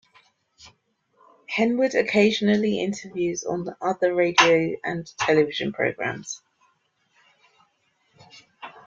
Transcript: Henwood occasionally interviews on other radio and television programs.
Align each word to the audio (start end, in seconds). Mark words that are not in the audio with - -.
Henwood 1.47 1.93
occasionally 1.93 2.79
interviews 2.79 3.43
on 3.43 3.69
other 3.79 4.15
radio 4.15 4.75
and 4.83 5.05
television 5.19 5.71
programs. 5.71 6.41